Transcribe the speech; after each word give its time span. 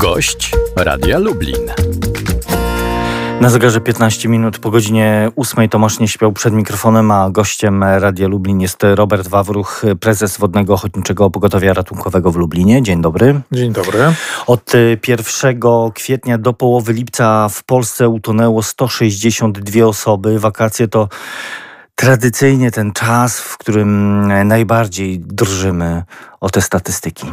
Gość 0.00 0.52
Radia 0.76 1.18
Lublin. 1.18 1.70
Na 3.40 3.50
zegarze 3.50 3.80
15 3.80 4.28
minut 4.28 4.58
po 4.58 4.70
godzinie 4.70 5.30
8 5.36 5.68
Tomasz 5.68 5.98
nie 5.98 6.08
śpiał 6.08 6.32
przed 6.32 6.54
mikrofonem, 6.54 7.10
a 7.10 7.30
gościem 7.30 7.84
Radia 7.84 8.28
Lublin 8.28 8.60
jest 8.60 8.78
Robert 8.94 9.28
Wawruch, 9.28 9.82
prezes 10.00 10.38
Wodnego 10.38 10.74
Ochotniczego 10.74 11.30
Pogotowia 11.30 11.74
Ratunkowego 11.74 12.30
w 12.30 12.36
Lublinie. 12.36 12.82
Dzień 12.82 13.02
dobry. 13.02 13.40
Dzień 13.52 13.72
dobry. 13.72 13.98
Od 14.46 14.72
1 15.08 15.60
kwietnia 15.94 16.38
do 16.38 16.52
połowy 16.52 16.92
lipca 16.92 17.48
w 17.48 17.64
Polsce 17.64 18.08
utonęło 18.08 18.62
162 18.62 19.86
osoby. 19.86 20.38
Wakacje 20.38 20.88
to 20.88 21.08
tradycyjnie 21.94 22.70
ten 22.70 22.92
czas, 22.92 23.40
w 23.40 23.58
którym 23.58 24.26
najbardziej 24.48 25.18
drżymy 25.18 26.02
o 26.40 26.50
te 26.50 26.62
statystyki. 26.62 27.26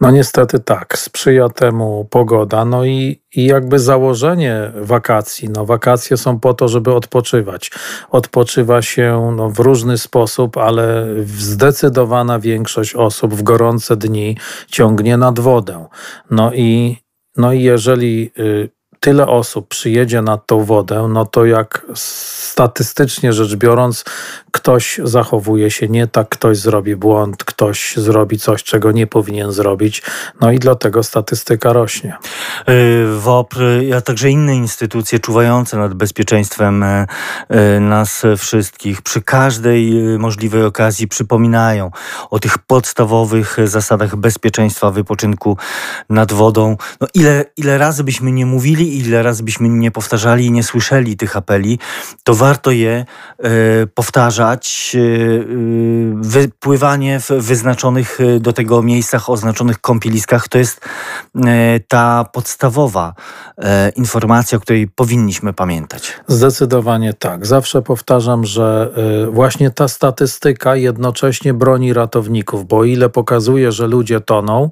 No 0.00 0.10
niestety 0.10 0.60
tak, 0.60 0.98
sprzyja 0.98 1.48
temu 1.48 2.04
pogoda, 2.10 2.64
no 2.64 2.84
i, 2.84 3.22
i 3.34 3.44
jakby 3.46 3.78
założenie 3.78 4.72
wakacji. 4.76 5.48
No 5.48 5.66
wakacje 5.66 6.16
są 6.16 6.40
po 6.40 6.54
to, 6.54 6.68
żeby 6.68 6.94
odpoczywać. 6.94 7.70
Odpoczywa 8.10 8.82
się 8.82 9.32
no, 9.36 9.50
w 9.50 9.58
różny 9.58 9.98
sposób, 9.98 10.56
ale 10.56 11.06
zdecydowana 11.24 12.38
większość 12.38 12.94
osób 12.94 13.34
w 13.34 13.42
gorące 13.42 13.96
dni 13.96 14.36
ciągnie 14.66 15.16
nad 15.16 15.40
wodę. 15.40 15.86
No 16.30 16.52
i, 16.54 16.98
no 17.36 17.52
i 17.52 17.62
jeżeli 17.62 18.30
y, 18.38 18.70
tyle 19.00 19.26
osób 19.26 19.68
przyjedzie 19.68 20.22
nad 20.22 20.46
tą 20.46 20.64
wodę, 20.64 21.08
no 21.12 21.26
to 21.26 21.44
jak 21.44 21.86
statystycznie 21.94 23.32
rzecz 23.32 23.56
biorąc, 23.56 24.04
ktoś 24.52 25.00
zachowuje 25.04 25.70
się 25.70 25.88
nie 25.88 26.06
tak, 26.06 26.28
ktoś 26.28 26.58
zrobi 26.58 26.96
błąd, 26.96 27.44
ktoś 27.44 27.96
zrobi 27.96 28.38
coś, 28.38 28.62
czego 28.62 28.92
nie 28.92 29.06
powinien 29.06 29.52
zrobić. 29.52 30.02
No 30.40 30.52
i 30.52 30.58
dlatego 30.58 31.02
statystyka 31.02 31.72
rośnie. 31.72 32.16
Y, 32.68 33.04
WOPR, 33.18 33.62
a 33.96 34.00
także 34.00 34.30
inne 34.30 34.56
instytucje 34.56 35.18
czuwające 35.18 35.76
nad 35.76 35.94
bezpieczeństwem 35.94 36.82
y, 36.82 37.06
y, 37.76 37.80
nas 37.80 38.22
wszystkich 38.38 39.02
przy 39.02 39.22
każdej 39.22 39.92
możliwej 40.18 40.64
okazji 40.64 41.08
przypominają 41.08 41.90
o 42.30 42.38
tych 42.38 42.58
podstawowych 42.58 43.56
zasadach 43.64 44.16
bezpieczeństwa 44.16 44.90
wypoczynku 44.90 45.56
nad 46.10 46.32
wodą. 46.32 46.76
No 47.00 47.06
ile, 47.14 47.44
ile 47.56 47.78
razy 47.78 48.04
byśmy 48.04 48.32
nie 48.32 48.46
mówili, 48.46 48.87
ile 48.96 49.22
razy 49.22 49.42
byśmy 49.42 49.68
nie 49.68 49.90
powtarzali 49.90 50.46
i 50.46 50.50
nie 50.50 50.62
słyszeli 50.62 51.16
tych 51.16 51.36
apeli, 51.36 51.78
to 52.24 52.34
warto 52.34 52.70
je 52.70 53.04
powtarzać 53.94 54.38
wdrażać 54.38 54.92
y, 54.94 54.98
y, 54.98 56.12
wypływanie 56.14 57.20
w 57.20 57.30
wyznaczonych 57.30 58.18
do 58.40 58.52
tego 58.52 58.82
miejscach, 58.82 59.30
oznaczonych 59.30 59.80
kąpieliskach. 59.80 60.48
To 60.48 60.58
jest 60.58 60.80
ta 61.88 62.24
podstawowa 62.32 63.14
informacja, 63.96 64.58
o 64.58 64.60
której 64.60 64.88
powinniśmy 64.88 65.52
pamiętać. 65.52 66.20
Zdecydowanie 66.26 67.14
tak. 67.14 67.46
Zawsze 67.46 67.82
powtarzam, 67.82 68.44
że 68.44 68.92
właśnie 69.32 69.70
ta 69.70 69.88
statystyka 69.88 70.76
jednocześnie 70.76 71.54
broni 71.54 71.92
ratowników, 71.92 72.66
bo 72.66 72.84
ile 72.84 73.08
pokazuje, 73.08 73.72
że 73.72 73.86
ludzie 73.86 74.20
toną, 74.20 74.70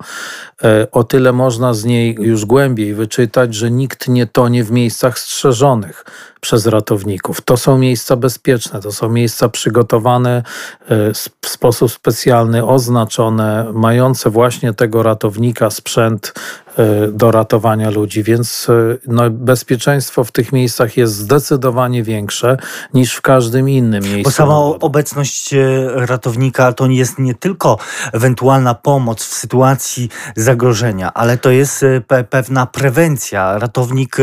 o 0.93 1.05
tyle 1.05 1.33
można 1.33 1.75
z 1.75 1.85
niej 1.85 2.17
już 2.21 2.45
głębiej 2.45 2.95
wyczytać, 2.95 3.55
że 3.55 3.71
nikt 3.71 4.06
nie 4.09 4.27
tonie 4.27 4.65
w 4.65 4.71
miejscach 4.71 5.19
strzeżonych 5.19 6.05
przez 6.47 6.67
ratowników. 6.67 7.41
To 7.41 7.57
są 7.57 7.79
miejsca 7.79 8.17
bezpieczne, 8.17 8.81
to 8.81 8.93
są 8.93 9.09
miejsca 9.09 9.49
przygotowane 9.49 10.43
e, 10.89 11.13
w 11.43 11.49
sposób 11.49 11.93
specjalny, 11.93 12.67
oznaczone, 12.67 13.67
mające 13.73 14.31
właśnie 14.31 14.73
tego 14.73 15.03
ratownika, 15.03 15.71
sprzęt 15.71 16.33
E, 16.77 17.09
do 17.09 17.31
ratowania 17.31 17.91
ludzi, 17.91 18.23
więc 18.23 18.67
e, 18.69 18.97
no, 19.07 19.31
bezpieczeństwo 19.31 20.25
w 20.25 20.33
tych 20.33 20.53
miejscach 20.53 20.97
jest 20.97 21.15
zdecydowanie 21.15 22.03
większe 22.03 22.57
niż 22.95 23.15
w 23.15 23.21
każdym 23.21 23.69
innym 23.69 24.03
miejscu. 24.03 24.23
Bo 24.23 24.31
sama 24.31 24.57
obecność 24.59 25.55
ratownika 25.95 26.73
to 26.73 26.87
jest 26.87 27.19
nie 27.19 27.35
tylko 27.35 27.79
ewentualna 28.13 28.75
pomoc 28.75 29.25
w 29.25 29.35
sytuacji 29.35 30.09
zagrożenia, 30.37 31.15
ale 31.15 31.39
to 31.39 31.51
jest 31.51 31.85
pe 32.07 32.25
pewna 32.25 32.67
prewencja. 32.67 33.59
Ratownik 33.59 34.17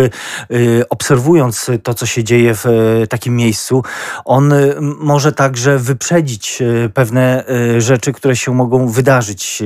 obserwując 0.89 1.71
to, 1.83 1.93
co 1.93 2.05
się 2.05 2.12
dzieje 2.21 2.55
w 2.55 2.65
takim 3.09 3.35
miejscu, 3.35 3.83
on 4.25 4.53
może 4.99 5.31
także 5.31 5.77
wyprzedzić 5.77 6.63
pewne 6.93 7.43
rzeczy, 7.77 8.13
które 8.13 8.35
się 8.35 8.53
mogą 8.53 8.87
wydarzyć 8.87 9.63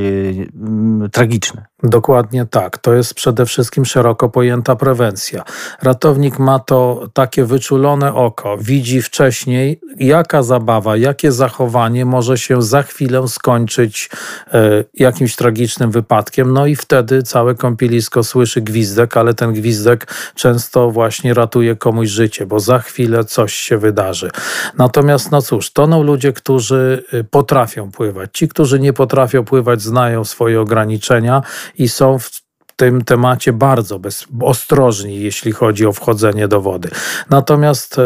tragiczne. 1.12 1.66
Dokładnie 1.84 2.46
tak. 2.46 2.78
To 2.78 2.94
jest 2.94 3.14
przede 3.14 3.46
wszystkim 3.46 3.86
szeroko 3.86 4.30
pojęta 4.30 4.76
prewencja. 4.76 5.44
Ratownik 5.82 6.40
ma 6.40 6.60
to 6.60 7.08
takie 7.14 7.46
wyczulone 7.46 8.14
oko, 8.14 8.58
widzi 8.58 9.02
wcześniej, 9.02 9.82
jaka 10.00 10.44
zabawa, 10.44 10.98
jakie 10.98 11.32
zachowanie 11.32 12.06
może 12.06 12.38
się 12.38 12.62
za 12.62 12.84
chwilę 12.84 13.28
skończyć 13.28 14.10
e, 14.54 14.84
jakimś 14.94 15.36
tragicznym 15.36 15.92
wypadkiem. 15.92 16.54
No 16.54 16.66
i 16.66 16.76
wtedy 16.76 17.24
całe 17.24 17.56
kąpielisko 17.56 18.24
słyszy 18.24 18.62
gwizdek, 18.62 19.18
ale 19.18 19.34
ten 19.34 19.54
gwizdek 19.54 20.14
często 20.36 20.92
właśnie 20.92 21.34
ratuje 21.34 21.76
komuś 21.76 22.08
życie, 22.10 22.37
bo 22.46 22.60
za 22.60 22.80
chwilę 22.80 23.24
coś 23.24 23.54
się 23.54 23.78
wydarzy. 23.78 24.30
Natomiast, 24.78 25.32
no 25.32 25.42
cóż, 25.42 25.72
toną 25.72 26.04
ludzie, 26.04 26.34
którzy 26.34 27.04
y, 27.14 27.24
potrafią 27.24 27.92
pływać. 27.92 28.30
Ci, 28.34 28.48
którzy 28.48 28.80
nie 28.80 28.94
potrafią 28.94 29.46
pływać, 29.46 29.82
znają 29.82 30.24
swoje 30.26 30.62
ograniczenia 30.62 31.42
i 31.78 31.90
są 31.90 32.20
w 32.20 32.48
tym 32.78 33.04
temacie 33.04 33.54
bardzo 33.54 34.00
bez, 34.00 34.26
ostrożni, 34.42 35.20
jeśli 35.20 35.52
chodzi 35.52 35.86
o 35.86 35.94
wchodzenie 35.94 36.48
do 36.48 36.62
wody. 36.62 36.90
Natomiast 37.30 38.00
e, 38.00 38.04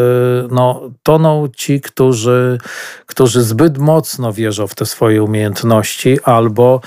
no, 0.50 0.90
toną 1.02 1.48
ci, 1.56 1.80
którzy, 1.80 2.58
którzy 3.06 3.42
zbyt 3.42 3.78
mocno 3.78 4.32
wierzą 4.32 4.66
w 4.66 4.74
te 4.74 4.86
swoje 4.86 5.22
umiejętności 5.22 6.18
albo 6.24 6.80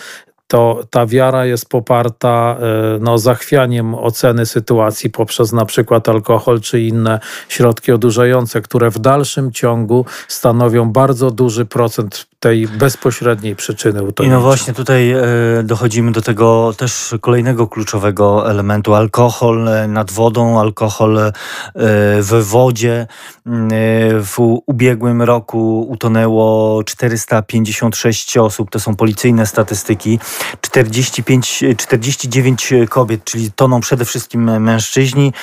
to 0.47 0.83
ta 0.89 1.05
wiara 1.05 1.45
jest 1.45 1.69
poparta 1.69 2.57
e, 2.59 2.99
no, 2.99 3.17
zachwianiem 3.17 3.95
oceny 3.95 4.45
sytuacji 4.45 5.09
poprzez 5.09 5.51
na 5.51 5.65
przykład 5.65 6.09
alkohol 6.09 6.61
czy 6.61 6.81
inne 6.81 7.19
środki 7.49 7.91
odurzające, 7.91 8.61
które 8.61 8.89
w 8.89 8.99
dalszym 8.99 9.51
ciągu 9.51 10.05
stanowią 10.27 10.91
bardzo 10.91 11.31
duży 11.31 11.65
procent 11.65 12.27
tej 12.39 12.67
bezpośredniej 12.67 13.55
przyczyny 13.55 14.03
utonięcia. 14.03 14.35
I 14.35 14.37
no 14.37 14.41
właśnie 14.41 14.73
tutaj 14.73 15.11
e, 15.11 15.23
dochodzimy 15.63 16.11
do 16.11 16.21
tego 16.21 16.73
też 16.77 17.15
kolejnego 17.21 17.67
kluczowego 17.67 18.49
elementu. 18.49 18.93
Alkohol 18.93 19.67
e, 19.67 19.87
nad 19.87 20.11
wodą, 20.11 20.59
alkohol 20.59 21.31
w 22.19 22.43
wodzie. 22.43 23.07
W 24.23 24.37
ubiegłym 24.65 25.21
roku 25.21 25.87
utonęło 25.89 26.83
456 26.83 28.37
osób, 28.37 28.69
to 28.69 28.79
są 28.79 28.95
policyjne 28.95 29.45
statystyki. 29.45 30.19
45, 30.61 31.63
49 31.77 32.73
kobiet, 32.89 33.23
czyli 33.23 33.51
toną 33.51 33.81
przede 33.81 34.05
wszystkim 34.05 34.61
mężczyźni 34.61 35.33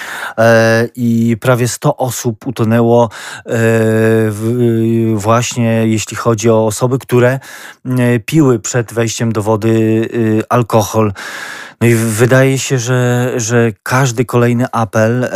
i 0.97 1.37
prawie 1.41 1.69
100 1.69 1.97
osób 1.97 2.47
utonęło 2.47 3.11
właśnie 5.15 5.87
jeśli 5.87 6.17
chodzi 6.17 6.51
o 6.51 6.67
osoby, 6.67 6.99
które 6.99 7.41
e, 7.85 8.19
piły 8.19 8.59
przed 8.59 8.93
wejściem 8.93 9.33
do 9.33 9.43
wody 9.43 10.09
alkohol. 10.49 11.13
No 11.81 11.87
i 11.87 11.95
wydaje 11.95 12.59
się, 12.59 12.79
że, 12.79 13.33
że 13.37 13.73
każdy 13.83 14.25
kolejny 14.25 14.67
apel. 14.73 15.29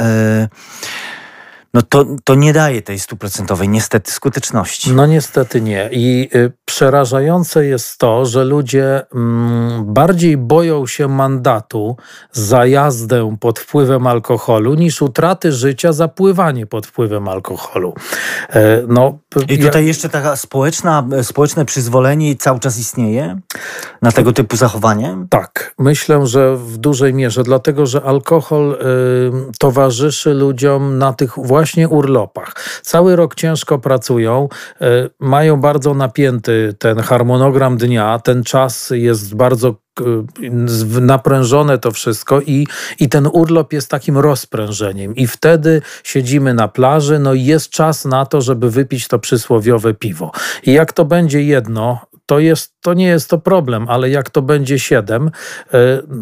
E, 1.76 1.78
no 1.78 1.82
to, 1.82 2.06
to 2.24 2.34
nie 2.34 2.52
daje 2.52 2.82
tej 2.82 2.98
stuprocentowej 2.98 3.68
niestety 3.68 4.10
skuteczności. 4.10 4.92
No 4.92 5.06
niestety 5.06 5.60
nie. 5.60 5.88
I 5.92 6.28
y, 6.34 6.52
przerażające 6.64 7.66
jest 7.66 7.98
to, 7.98 8.26
że 8.26 8.44
ludzie 8.44 9.02
mm, 9.14 9.94
bardziej 9.94 10.36
boją 10.36 10.86
się 10.86 11.08
mandatu 11.08 11.96
za 12.32 12.66
jazdę 12.66 13.36
pod 13.40 13.58
wpływem 13.58 14.06
alkoholu 14.06 14.74
niż 14.74 15.02
utraty 15.02 15.52
życia 15.52 15.92
za 15.92 16.08
pływanie 16.08 16.66
pod 16.66 16.86
wpływem 16.86 17.28
alkoholu. 17.28 17.94
E, 18.50 18.82
no, 18.88 19.18
I 19.48 19.58
tutaj 19.58 19.82
ja... 19.82 19.88
jeszcze 19.88 20.08
taka 20.08 20.36
społeczna, 20.36 21.06
społeczne 21.22 21.64
przyzwolenie 21.64 22.36
cały 22.36 22.60
czas 22.60 22.78
istnieje 22.78 23.40
na 24.02 24.12
tego 24.12 24.32
typu 24.32 24.56
zachowanie? 24.56 25.16
Tak, 25.30 25.74
myślę, 25.78 26.26
że 26.26 26.56
w 26.56 26.76
dużej 26.76 27.14
mierze, 27.14 27.42
dlatego 27.42 27.86
że 27.86 28.02
alkohol 28.02 28.72
y, 28.72 29.58
towarzyszy 29.58 30.34
ludziom 30.34 30.98
na 30.98 31.12
tych 31.12 31.32
właśnie 31.36 31.65
właśnie 31.66 31.88
urlopach. 31.88 32.54
Cały 32.82 33.16
rok 33.16 33.34
ciężko 33.34 33.78
pracują, 33.78 34.48
e, 34.80 34.86
mają 35.20 35.60
bardzo 35.60 35.94
napięty 35.94 36.74
ten 36.78 36.98
harmonogram 36.98 37.76
dnia, 37.76 38.18
ten 38.18 38.44
czas 38.44 38.90
jest 38.90 39.34
bardzo 39.34 39.74
naprężone 41.00 41.78
to 41.78 41.90
wszystko 41.90 42.40
i, 42.40 42.66
i 43.00 43.08
ten 43.08 43.28
urlop 43.32 43.72
jest 43.72 43.90
takim 43.90 44.18
rozprężeniem 44.18 45.16
i 45.16 45.26
wtedy 45.26 45.82
siedzimy 46.04 46.54
na 46.54 46.68
plaży, 46.68 47.18
no 47.18 47.34
i 47.34 47.44
jest 47.44 47.70
czas 47.70 48.04
na 48.04 48.26
to, 48.26 48.40
żeby 48.40 48.70
wypić 48.70 49.08
to 49.08 49.18
przysłowiowe 49.18 49.94
piwo. 49.94 50.32
I 50.62 50.72
jak 50.72 50.92
to 50.92 51.04
będzie 51.04 51.42
jedno, 51.42 52.06
to, 52.26 52.38
jest, 52.38 52.74
to 52.80 52.94
nie 52.94 53.06
jest 53.06 53.30
to 53.30 53.38
problem, 53.38 53.86
ale 53.88 54.10
jak 54.10 54.30
to 54.30 54.42
będzie 54.42 54.78
7, 54.78 55.30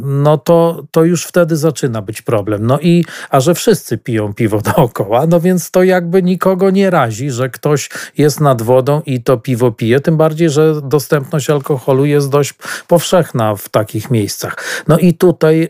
no 0.04 0.38
to, 0.38 0.84
to 0.90 1.04
już 1.04 1.24
wtedy 1.24 1.56
zaczyna 1.56 2.02
być 2.02 2.22
problem. 2.22 2.66
No 2.66 2.80
i, 2.80 3.04
a 3.30 3.40
że 3.40 3.54
wszyscy 3.54 3.98
piją 3.98 4.34
piwo 4.34 4.60
dookoła, 4.76 5.26
no 5.26 5.40
więc 5.40 5.70
to 5.70 5.82
jakby 5.82 6.22
nikogo 6.22 6.70
nie 6.70 6.90
razi, 6.90 7.30
że 7.30 7.50
ktoś 7.50 7.90
jest 8.18 8.40
nad 8.40 8.62
wodą 8.62 9.02
i 9.06 9.22
to 9.22 9.36
piwo 9.36 9.72
pije, 9.72 10.00
tym 10.00 10.16
bardziej, 10.16 10.50
że 10.50 10.80
dostępność 10.82 11.50
alkoholu 11.50 12.04
jest 12.04 12.30
dość 12.30 12.54
powszechna 12.88 13.56
w 13.56 13.68
takich 13.68 14.10
miejscach. 14.10 14.56
No 14.88 14.98
i 14.98 15.14
tutaj 15.14 15.68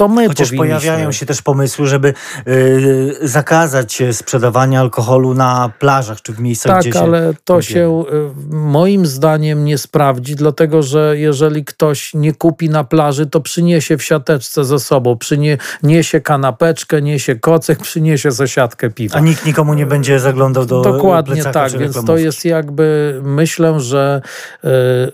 to 0.00 0.08
my 0.08 0.28
Chociaż 0.28 0.48
powinniśmy... 0.48 0.78
pojawiają 0.80 1.12
się 1.12 1.26
też 1.26 1.42
pomysły, 1.42 1.86
żeby 1.86 2.14
y, 2.48 3.18
zakazać 3.22 4.02
sprzedawania 4.12 4.80
alkoholu 4.80 5.34
na 5.34 5.72
plażach 5.78 6.22
czy 6.22 6.32
w 6.32 6.40
miejscach, 6.40 6.72
tak, 6.72 6.80
gdzie. 6.80 6.92
Tak, 6.92 7.02
ale 7.02 7.32
to 7.44 7.62
się 7.62 8.04
y, 8.12 8.54
moim 8.54 9.06
zdaniem 9.06 9.64
nie 9.64 9.78
sprawdzi, 9.78 10.36
dlatego 10.36 10.82
że 10.82 11.18
jeżeli 11.18 11.64
ktoś 11.64 12.14
nie 12.14 12.32
kupi 12.32 12.70
na 12.70 12.84
plaży, 12.84 13.26
to 13.26 13.40
przyniesie 13.40 13.96
w 13.96 14.02
siateczce 14.02 14.64
ze 14.64 14.78
sobą, 14.78 15.16
przyniesie 15.16 16.20
kanapeczkę, 16.20 17.02
niesie 17.02 17.36
kocek, 17.36 17.78
przyniesie 17.88 18.30
zasiadkę 18.30 18.90
piwa. 18.90 19.18
A 19.18 19.20
nikt 19.20 19.46
nikomu 19.46 19.74
nie 19.74 19.86
będzie 19.86 20.20
zaglądał 20.20 20.66
do 20.66 20.80
Dokładnie 20.80 21.44
tak, 21.44 21.72
więc 21.72 22.04
to 22.04 22.16
jest 22.16 22.44
jakby, 22.44 23.20
myślę, 23.22 23.80
że, 23.80 24.22
y, 24.64 24.68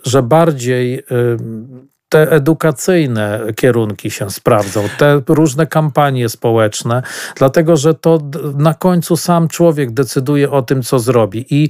że 0.05 0.23
bardziej 0.23 1.05
te 2.17 2.31
edukacyjne 2.31 3.41
kierunki 3.57 4.11
się 4.11 4.31
sprawdzą, 4.31 4.89
te 4.99 5.23
różne 5.29 5.67
kampanie 5.67 6.29
społeczne, 6.29 7.03
dlatego 7.37 7.77
że 7.77 7.95
to 7.95 8.19
na 8.55 8.75
końcu 8.75 9.17
sam 9.17 9.49
człowiek 9.49 9.91
decyduje 9.91 10.51
o 10.51 10.63
tym, 10.63 10.83
co 10.83 10.99
zrobi. 10.99 11.47
I 11.51 11.69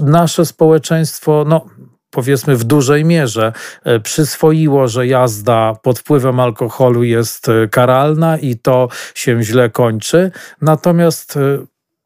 nasze 0.00 0.44
społeczeństwo, 0.44 1.44
no, 1.48 1.66
powiedzmy 2.10 2.56
w 2.56 2.64
dużej 2.64 3.04
mierze 3.04 3.52
e, 3.84 4.00
przyswoiło, 4.00 4.88
że 4.88 5.06
jazda 5.06 5.74
pod 5.82 5.98
wpływem 5.98 6.40
alkoholu 6.40 7.02
jest 7.02 7.48
e, 7.48 7.68
karalna 7.68 8.38
i 8.38 8.56
to 8.56 8.88
się 9.14 9.42
źle 9.42 9.70
kończy. 9.70 10.30
Natomiast 10.62 11.36
e, 11.36 11.40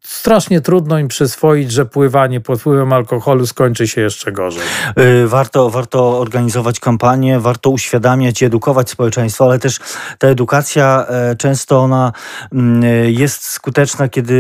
strasznie 0.09 0.61
trudno 0.61 0.99
im 0.99 1.09
przyswoić, 1.09 1.73
że 1.73 1.87
pływanie 1.87 2.41
pod 2.41 2.61
wpływem 2.61 2.93
alkoholu 2.93 3.47
skończy 3.47 3.89
się 3.89 4.01
jeszcze 4.01 4.33
gorzej. 4.33 4.63
Y, 4.99 5.29
warto, 5.29 5.71
warto 5.71 6.19
organizować 6.21 6.81
kampanie, 6.81 7.41
warto 7.41 7.71
uświadamiać 7.71 8.43
i 8.43 8.45
edukować 8.45 8.91
społeczeństwo, 8.91 9.45
ale 9.45 9.59
też 9.59 9.79
ta 10.19 10.29
edukacja 10.29 11.07
e, 11.09 11.37
często 11.37 11.79
ona 11.79 12.13
mm, 12.53 12.83
jest 13.05 13.45
skuteczna, 13.45 14.09
kiedy 14.09 14.35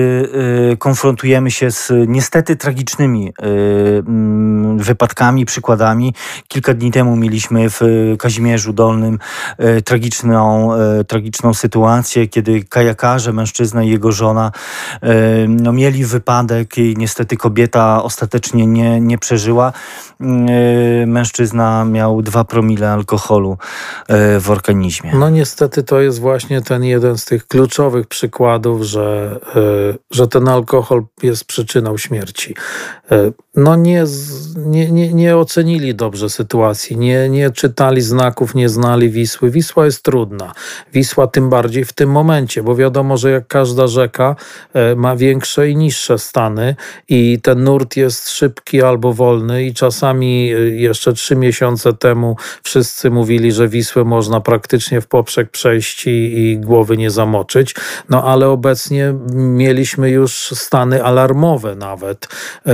y, 0.72 0.76
konfrontujemy 0.76 1.50
się 1.50 1.70
z 1.70 1.92
niestety 2.06 2.56
tragicznymi 2.56 3.32
mm, 3.38 4.78
wypadkami, 4.78 5.44
przykładami. 5.44 6.14
Kilka 6.48 6.74
dni 6.74 6.90
temu 6.90 7.16
mieliśmy 7.16 7.70
w 7.70 7.80
Kazimierzu 8.18 8.72
Dolnym 8.72 9.18
tragiczną, 9.84 10.70
tragiczną 11.08 11.54
sytuację, 11.54 12.28
kiedy 12.28 12.64
kajakarze, 12.64 13.32
mężczyzna 13.32 13.82
i 13.82 13.88
jego 13.90 14.12
żona 14.12 14.52
no, 15.62 15.72
mieli 15.72 16.04
wypadek 16.04 16.78
i 16.78 16.94
niestety 16.96 17.36
kobieta 17.36 18.02
ostatecznie 18.02 18.66
nie, 18.66 19.00
nie 19.00 19.18
przeżyła. 19.18 19.72
Yy, 20.20 20.26
mężczyzna 21.06 21.84
miał 21.84 22.22
dwa 22.22 22.44
promile 22.44 22.90
alkoholu 22.90 23.58
yy, 24.08 24.40
w 24.40 24.50
organizmie. 24.50 25.12
No 25.14 25.30
niestety 25.30 25.82
to 25.82 26.00
jest 26.00 26.20
właśnie 26.20 26.62
ten 26.62 26.84
jeden 26.84 27.18
z 27.18 27.24
tych 27.24 27.46
kluczowych 27.46 28.06
przykładów, 28.06 28.82
że, 28.82 29.40
yy, 29.54 29.98
że 30.10 30.28
ten 30.28 30.48
alkohol 30.48 31.04
jest 31.22 31.44
przyczyną 31.44 31.96
śmierci. 31.96 32.54
No 33.56 33.76
nie, 33.76 34.04
nie, 34.56 34.92
nie, 34.92 35.14
nie 35.14 35.36
ocenili 35.36 35.94
dobrze 35.94 36.30
sytuacji, 36.30 36.96
nie, 36.96 37.28
nie 37.28 37.50
czytali 37.50 38.00
znaków, 38.00 38.54
nie 38.54 38.68
znali 38.68 39.10
Wisły. 39.10 39.50
Wisła 39.50 39.84
jest 39.84 40.02
trudna. 40.02 40.52
Wisła 40.92 41.26
tym 41.26 41.50
bardziej 41.50 41.84
w 41.84 41.92
tym 41.92 42.10
momencie, 42.10 42.62
bo 42.62 42.76
wiadomo, 42.76 43.16
że 43.16 43.30
jak 43.30 43.46
każda 43.46 43.86
rzeka 43.86 44.36
ma 44.96 45.16
większe 45.16 45.47
i 45.56 45.76
niższe 45.76 46.18
stany 46.18 46.76
i 47.08 47.40
ten 47.42 47.64
nurt 47.64 47.96
jest 47.96 48.30
szybki 48.30 48.82
albo 48.82 49.12
wolny 49.12 49.64
i 49.64 49.74
czasami 49.74 50.08
czasami 50.08 50.54
y, 50.54 50.76
jeszcze 50.76 51.12
trzy 51.12 51.36
miesiące 51.36 51.92
temu 51.92 52.36
wszyscy 52.62 53.10
mówili, 53.10 53.52
że 53.52 53.68
Wisłę 53.68 54.04
można 54.04 54.40
praktycznie 54.40 55.00
w 55.00 55.06
poprzek 55.06 55.50
przejść 55.50 56.06
i, 56.06 56.10
i 56.10 56.58
głowy 56.58 56.96
nie 56.96 57.10
zamoczyć. 57.10 57.74
No 58.08 58.24
ale 58.24 58.48
obecnie 58.48 59.14
mieliśmy 59.34 60.10
już 60.10 60.32
stany 60.54 61.04
alarmowe 61.04 61.74
nawet, 61.74 62.28
y, 62.66 62.70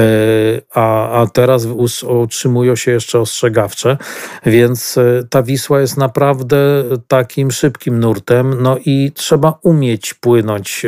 a, 0.75 1.21
a 1.21 1.27
teraz 1.27 1.67
utrzymują 2.09 2.77
się 2.77 2.91
jeszcze 2.91 3.21
ostrzegawcze, 3.21 3.99
więc 4.47 4.97
y, 4.97 5.27
ta 5.31 5.43
Wisła 5.43 5.81
jest 5.81 5.97
naprawdę 5.97 6.85
takim 7.09 7.51
szybkim 7.51 8.01
nurtem, 8.01 8.63
no 8.63 8.77
i 8.85 9.13
trzeba 9.15 9.59
umieć 9.63 10.15
płynąć 10.15 10.87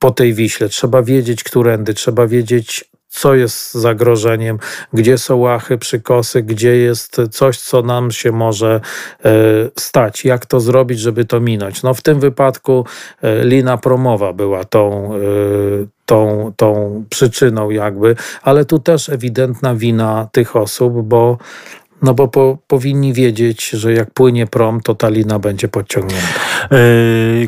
po 0.00 0.10
tej 0.10 0.34
Wiśle. 0.34 0.68
Trzeba 0.68 1.02
wiedzieć, 1.02 1.44
którędy, 1.44 1.94
trzeba 1.94 2.26
wiedzieć, 2.26 2.90
co 3.10 3.34
jest 3.34 3.74
zagrożeniem, 3.74 4.58
gdzie 4.92 5.18
są 5.18 5.36
łachy, 5.36 5.78
przykosy, 5.78 6.42
gdzie 6.42 6.76
jest 6.76 7.16
coś, 7.30 7.58
co 7.58 7.82
nam 7.82 8.10
się 8.10 8.32
może 8.32 8.80
e, 9.24 9.30
stać, 9.78 10.24
jak 10.24 10.46
to 10.46 10.60
zrobić, 10.60 11.00
żeby 11.00 11.24
to 11.24 11.40
minąć. 11.40 11.82
No 11.82 11.94
w 11.94 12.02
tym 12.02 12.20
wypadku 12.20 12.86
e, 13.22 13.44
lina 13.44 13.76
promowa 13.76 14.32
była 14.32 14.64
tą, 14.64 15.14
e, 15.14 15.18
tą, 16.06 16.52
tą 16.56 17.04
przyczyną 17.10 17.70
jakby, 17.70 18.16
ale 18.42 18.64
tu 18.64 18.78
też 18.78 19.08
ewidentna 19.08 19.74
wina 19.74 20.28
tych 20.32 20.56
osób, 20.56 21.02
bo 21.02 21.38
no 22.02 22.14
bo 22.14 22.28
po, 22.28 22.58
powinni 22.66 23.12
wiedzieć, 23.12 23.70
że 23.70 23.92
jak 23.92 24.10
płynie 24.10 24.46
prom, 24.46 24.80
to 24.80 24.94
ta 24.94 25.08
lina 25.08 25.38
będzie 25.38 25.68
podciągnięta. 25.68 26.40
E, 26.64 26.76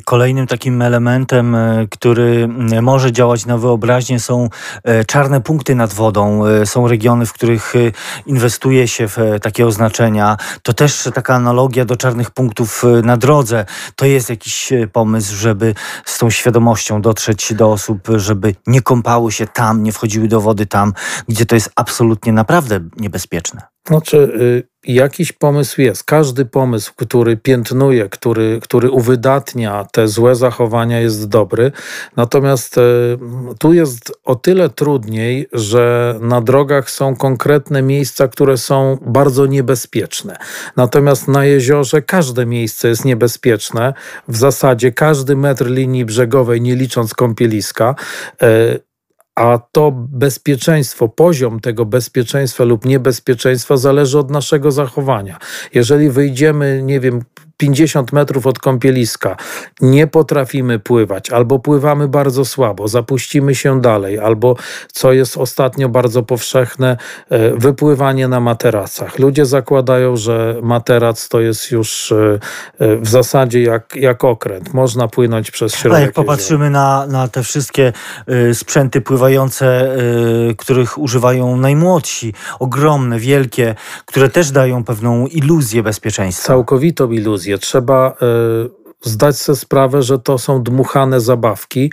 kolejnym 0.05 0.47
takim 0.47 0.83
elementem, 0.83 1.55
e, 1.55 1.87
który 1.91 2.49
może 2.83 3.13
działać 3.13 3.47
na 3.47 3.59
wyobraźnię 3.59 4.21
są 4.21 4.49
e, 4.85 5.05
czarne 5.05 5.41
punkty 5.41 5.75
nad 5.75 5.93
wodą. 5.93 6.43
Są 6.65 6.89
regiony, 6.89 7.27
w 7.27 7.33
których 7.33 7.73
inwestuje 8.27 8.89
się 8.89 9.09
w 9.09 9.17
takie 9.43 9.67
oznaczenia. 9.67 10.37
To 10.63 10.73
też 10.73 11.09
taka 11.15 11.35
analogia 11.35 11.85
do 11.85 11.97
czarnych 11.97 12.31
punktów 12.31 12.85
na 13.03 13.17
drodze. 13.17 13.65
To 13.97 14.07
jest 14.07 14.31
jakiś 14.31 14.73
pomysł, 14.93 15.37
żeby 15.37 15.75
z 16.05 16.19
tą 16.19 16.31
świadomością 16.31 17.03
dotrzeć 17.03 17.55
do 17.55 17.73
osób, 17.73 18.09
żeby 18.17 18.55
nie 18.67 18.83
kąpały 18.83 19.33
się 19.33 19.47
tam, 19.47 19.83
nie 19.83 19.93
wchodziły 19.93 20.29
do 20.29 20.41
wody 20.41 20.67
tam, 20.67 20.93
gdzie 21.29 21.47
to 21.47 21.55
jest 21.55 21.71
absolutnie 21.77 22.33
naprawdę 22.33 22.81
niebezpieczne. 22.97 23.63
Znaczy, 23.89 24.17
y, 24.17 24.72
jakiś 24.85 25.33
pomysł 25.33 25.81
jest. 25.81 26.05
Każdy 26.05 26.45
pomysł, 26.45 26.93
który 26.97 27.37
piętnuje, 27.37 28.09
który, 28.09 28.61
który 28.63 28.91
uwydatnia 28.91 29.87
te 29.93 30.09
złe 30.09 30.35
zachowania, 30.35 31.01
jest 31.01 31.29
dobry. 31.29 31.73
Natomiast 32.17 32.79
y, 32.79 32.81
tu 33.59 33.73
jest 33.73 34.13
o 34.25 34.35
tyle 34.35 34.69
trudniej, 34.69 35.49
że 35.53 36.15
na 36.21 36.41
drogach 36.41 36.91
są 36.91 37.17
konkretne 37.17 37.83
miejsca, 37.83 38.29
które 38.29 38.57
są 38.59 38.99
bardzo 39.07 39.47
niebezpieczne. 39.47 40.37
Natomiast 40.77 41.29
na 41.29 41.45
jeziorze 41.45 42.03
każde 42.03 42.47
miejsce 42.47 42.89
jest 42.89 43.05
niebezpieczne. 43.05 43.95
W 44.29 44.37
zasadzie 44.37 44.93
każdy 44.93 45.37
metr 45.37 45.67
linii 45.67 46.05
brzegowej, 46.05 46.61
nie 46.61 46.77
licząc 46.77 47.15
kąpieliska, 47.15 47.95
y, 48.43 48.92
a 49.35 49.59
to 49.73 49.93
bezpieczeństwo, 49.93 51.09
poziom 51.09 51.61
tego 51.61 51.85
bezpieczeństwa 51.85 52.65
lub 52.65 52.85
niebezpieczeństwa 52.85 53.77
zależy 53.77 54.19
od 54.19 54.31
naszego 54.31 54.73
zachowania. 54.73 55.39
Jeżeli 55.75 56.11
wyjdziemy, 56.11 56.83
nie 56.85 57.01
wiem, 57.01 57.23
50 57.57 58.13
metrów 58.13 58.47
od 58.47 58.59
kąpieliska, 58.59 59.37
nie 59.81 60.07
potrafimy 60.07 60.79
pływać, 60.79 61.31
albo 61.31 61.59
pływamy 61.59 62.09
bardzo 62.09 62.45
słabo, 62.45 62.89
zapuścimy 62.89 63.55
się 63.55 63.81
dalej, 63.81 64.19
albo 64.19 64.57
co 64.93 65.13
jest 65.13 65.37
ostatnio 65.37 65.89
bardzo 65.89 66.23
powszechne, 66.23 66.97
e, 67.31 67.57
wypływanie 67.57 68.29
na 68.29 68.41
materacach. 68.41 69.19
Ludzie 69.19 69.47
zakładają, 69.47 70.17
że 70.17 70.57
materac 70.63 71.29
to 71.29 71.41
jest 71.41 71.71
już 71.71 72.13
e, 72.13 72.39
e, 72.79 72.97
w 72.97 73.09
zasadzie 73.09 73.63
jak, 73.63 73.97
jak 73.97 74.25
okręt. 74.25 74.75
Można 74.75 75.09
płynąć 75.09 75.51
przez 75.51 75.75
środek. 75.75 75.99
A 75.99 76.03
jak 76.03 76.13
popatrzymy 76.13 76.71
na, 76.71 77.07
na 77.07 77.29
te 77.29 77.43
wszystkie 77.43 77.93
sprzęty 78.53 79.01
pływające, 79.01 79.97
których 80.59 80.99
używają 80.99 81.57
najmłodsi, 81.57 82.35
ogromne, 82.59 83.19
wielkie, 83.19 83.75
które 84.07 84.29
też 84.29 84.51
dają 84.51 84.85
pewną 84.85 85.27
iluzję 85.27 85.83
bezpieczeństwa. 85.83 86.47
Całkowitą 86.47 87.11
iluzję 87.11 87.42
Trzeba 87.61 88.11
y, 88.11 89.11
zdać 89.11 89.37
sobie 89.37 89.57
sprawę, 89.57 90.03
że 90.03 90.19
to 90.19 90.39
są 90.39 90.63
dmuchane 90.63 91.21
zabawki 91.21 91.91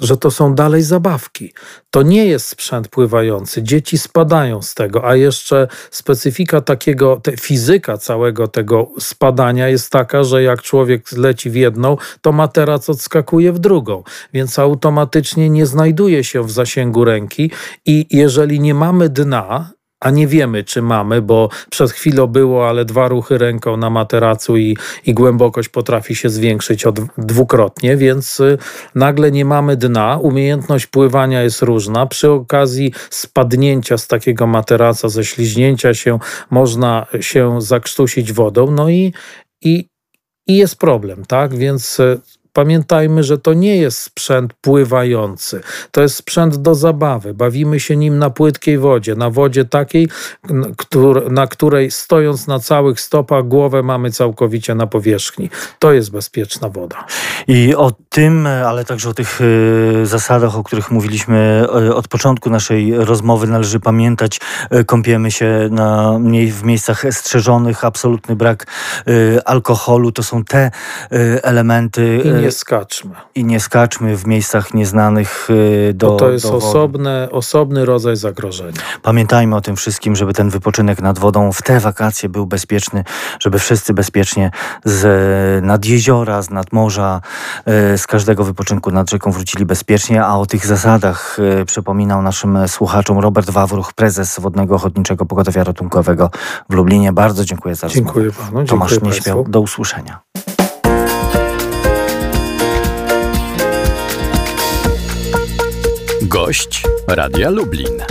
że 0.00 0.16
to 0.16 0.30
są 0.30 0.54
dalej 0.54 0.82
zabawki. 0.82 1.52
To 1.90 2.02
nie 2.02 2.26
jest 2.26 2.46
sprzęt 2.46 2.88
pływający. 2.88 3.62
Dzieci 3.62 3.98
spadają 3.98 4.62
z 4.62 4.74
tego, 4.74 5.08
a 5.08 5.16
jeszcze 5.16 5.68
specyfika 5.90 6.60
takiego, 6.60 7.20
te, 7.22 7.36
fizyka 7.36 7.98
całego 7.98 8.48
tego 8.48 8.90
spadania 8.98 9.68
jest 9.68 9.90
taka, 9.92 10.24
że 10.24 10.42
jak 10.42 10.62
człowiek 10.62 11.12
leci 11.12 11.50
w 11.50 11.54
jedną, 11.54 11.96
to 12.20 12.32
materac 12.32 12.90
odskakuje 12.90 13.52
w 13.52 13.58
drugą, 13.58 14.02
więc 14.32 14.58
automatycznie 14.58 15.50
nie 15.50 15.66
znajduje 15.66 16.24
się 16.24 16.42
w 16.42 16.50
zasięgu 16.50 17.04
ręki 17.04 17.50
i 17.86 18.06
jeżeli 18.10 18.60
nie 18.60 18.74
mamy 18.74 19.08
dna, 19.08 19.70
a 20.00 20.10
nie 20.10 20.26
wiemy, 20.26 20.64
czy 20.64 20.82
mamy, 20.82 21.22
bo 21.22 21.48
przed 21.70 21.90
chwilą 21.90 22.26
było, 22.26 22.68
ale 22.68 22.84
dwa 22.84 23.08
ruchy 23.08 23.38
ręką 23.38 23.76
na 23.76 23.90
materacu 23.90 24.56
i, 24.56 24.76
i 25.06 25.14
głębokość 25.14 25.68
potrafi 25.68 26.14
się 26.14 26.30
zwiększyć 26.30 26.86
od, 26.86 27.00
dwukrotnie, 27.18 27.96
więc 27.96 28.40
y, 28.40 28.58
nagle 28.94 29.30
nie 29.30 29.44
mamy 29.44 29.76
dna. 29.76 30.16
Umiejętność 30.16 30.86
pływania 30.86 31.42
jest 31.42 31.62
różna. 31.62 32.06
Przy 32.06 32.30
okazji 32.30 32.92
spadnięcia 33.10 33.98
z 33.98 34.06
takiego 34.06 34.46
materaca, 34.46 35.08
ze 35.08 35.24
śliźnięcia 35.24 35.94
się, 35.94 36.18
można 36.50 37.06
się 37.20 37.60
zakrztusić 37.60 38.32
wodą, 38.32 38.70
no 38.70 38.88
i, 38.88 39.12
i, 39.62 39.86
i 40.46 40.56
jest 40.56 40.76
problem, 40.76 41.24
tak? 41.24 41.54
Więc 41.54 42.00
y, 42.00 42.20
Pamiętajmy, 42.52 43.22
że 43.22 43.38
to 43.38 43.54
nie 43.54 43.76
jest 43.76 43.98
sprzęt 43.98 44.52
pływający, 44.60 45.60
to 45.90 46.02
jest 46.02 46.16
sprzęt 46.16 46.56
do 46.56 46.74
zabawy. 46.74 47.34
Bawimy 47.34 47.80
się 47.80 47.96
nim 47.96 48.18
na 48.18 48.30
płytkiej 48.30 48.78
wodzie, 48.78 49.14
na 49.14 49.30
wodzie 49.30 49.64
takiej, 49.64 50.08
na 51.30 51.46
której 51.46 51.90
stojąc 51.90 52.46
na 52.46 52.58
całych 52.58 53.00
stopach, 53.00 53.48
głowę 53.48 53.82
mamy 53.82 54.10
całkowicie 54.10 54.74
na 54.74 54.86
powierzchni. 54.86 55.50
To 55.78 55.92
jest 55.92 56.10
bezpieczna 56.10 56.68
woda. 56.68 57.06
I 57.48 57.74
o 57.74 57.92
tym, 58.08 58.46
ale 58.46 58.84
także 58.84 59.08
o 59.08 59.14
tych 59.14 59.40
y, 59.40 60.06
zasadach, 60.06 60.56
o 60.56 60.64
których 60.64 60.90
mówiliśmy 60.90 61.66
y, 61.88 61.94
od 61.94 62.08
początku 62.08 62.50
naszej 62.50 62.94
rozmowy, 62.96 63.46
należy 63.46 63.80
pamiętać. 63.80 64.40
Y, 64.74 64.84
kąpiemy 64.84 65.30
się 65.30 65.68
na, 65.70 66.18
w 66.52 66.62
miejscach 66.62 67.04
strzeżonych, 67.10 67.84
absolutny 67.84 68.36
brak 68.36 68.66
alkoholu. 69.44 70.12
To 70.12 70.22
są 70.22 70.44
te 70.44 70.70
elementy 71.42 72.22
nie 72.40 72.50
skaczmy. 72.52 73.14
I 73.34 73.44
nie 73.44 73.60
skaczmy 73.60 74.16
w 74.16 74.26
miejscach 74.26 74.74
nieznanych 74.74 75.48
do 75.94 76.10
Bo 76.10 76.16
to 76.16 76.30
jest 76.30 76.46
do 76.46 76.54
osobne, 76.54 77.28
osobny 77.30 77.84
rodzaj 77.84 78.16
zagrożenia. 78.16 78.80
Pamiętajmy 79.02 79.56
o 79.56 79.60
tym 79.60 79.76
wszystkim, 79.76 80.16
żeby 80.16 80.32
ten 80.32 80.50
wypoczynek 80.50 81.02
nad 81.02 81.18
wodą 81.18 81.52
w 81.52 81.62
te 81.62 81.80
wakacje 81.80 82.28
był 82.28 82.46
bezpieczny, 82.46 83.04
żeby 83.40 83.58
wszyscy 83.58 83.94
bezpiecznie 83.94 84.50
z 84.84 85.64
nad 85.64 85.84
jeziora, 85.84 86.42
z 86.42 86.50
nad 86.50 86.72
morza, 86.72 87.20
z 87.96 88.06
każdego 88.06 88.44
wypoczynku 88.44 88.90
nad 88.90 89.10
rzeką 89.10 89.32
wrócili 89.32 89.66
bezpiecznie, 89.66 90.24
a 90.24 90.36
o 90.36 90.46
tych 90.46 90.66
zasadach 90.66 91.36
przypominał 91.66 92.22
naszym 92.22 92.68
słuchaczom 92.68 93.18
Robert 93.18 93.50
Wawruch, 93.50 93.92
prezes 93.92 94.40
Wodnego 94.40 94.74
Ochotniczego 94.74 95.26
Pogotowia 95.26 95.64
Ratunkowego 95.64 96.30
w 96.70 96.74
Lublinie. 96.74 97.12
Bardzo 97.12 97.44
dziękuję 97.44 97.74
za 97.74 97.86
rozmowę. 97.86 98.04
Dziękuję 98.04 98.30
panu. 98.32 98.66
Tomasz 98.66 98.90
dziękuję 98.90 99.12
Nieśmiał, 99.12 99.44
do 99.48 99.60
usłyszenia. 99.60 100.20
Gość 106.30 106.82
Radia 107.08 107.50
Lublin. 107.50 108.02